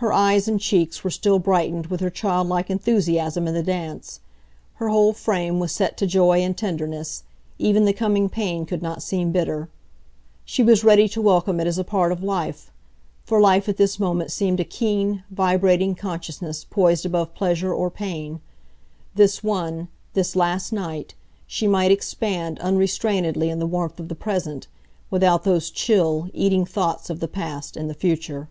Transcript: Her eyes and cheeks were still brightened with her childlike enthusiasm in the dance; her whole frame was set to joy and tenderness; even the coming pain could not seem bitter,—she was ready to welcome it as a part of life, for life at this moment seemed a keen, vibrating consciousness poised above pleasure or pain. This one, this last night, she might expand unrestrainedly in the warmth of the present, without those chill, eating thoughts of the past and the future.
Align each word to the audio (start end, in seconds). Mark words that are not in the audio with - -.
Her 0.00 0.12
eyes 0.12 0.46
and 0.46 0.60
cheeks 0.60 1.02
were 1.02 1.10
still 1.10 1.38
brightened 1.38 1.86
with 1.86 2.00
her 2.02 2.10
childlike 2.10 2.68
enthusiasm 2.68 3.48
in 3.48 3.54
the 3.54 3.62
dance; 3.62 4.20
her 4.74 4.90
whole 4.90 5.14
frame 5.14 5.58
was 5.58 5.72
set 5.72 5.96
to 5.96 6.06
joy 6.06 6.42
and 6.42 6.54
tenderness; 6.54 7.22
even 7.58 7.86
the 7.86 7.94
coming 7.94 8.28
pain 8.28 8.66
could 8.66 8.82
not 8.82 9.02
seem 9.02 9.32
bitter,—she 9.32 10.62
was 10.62 10.84
ready 10.84 11.08
to 11.08 11.22
welcome 11.22 11.60
it 11.60 11.66
as 11.66 11.78
a 11.78 11.82
part 11.82 12.12
of 12.12 12.22
life, 12.22 12.70
for 13.24 13.40
life 13.40 13.70
at 13.70 13.78
this 13.78 13.98
moment 13.98 14.30
seemed 14.30 14.60
a 14.60 14.64
keen, 14.64 15.24
vibrating 15.30 15.94
consciousness 15.94 16.62
poised 16.68 17.06
above 17.06 17.32
pleasure 17.34 17.72
or 17.72 17.90
pain. 17.90 18.40
This 19.14 19.42
one, 19.42 19.88
this 20.12 20.36
last 20.36 20.74
night, 20.74 21.14
she 21.46 21.66
might 21.66 21.90
expand 21.90 22.58
unrestrainedly 22.58 23.48
in 23.48 23.60
the 23.60 23.66
warmth 23.66 23.98
of 23.98 24.08
the 24.08 24.14
present, 24.14 24.66
without 25.10 25.44
those 25.44 25.70
chill, 25.70 26.28
eating 26.34 26.66
thoughts 26.66 27.08
of 27.08 27.18
the 27.18 27.26
past 27.28 27.78
and 27.78 27.88
the 27.88 27.94
future. 27.94 28.48